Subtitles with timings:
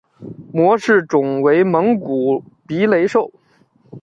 [0.51, 3.31] 模式种为蒙古鼻雷兽。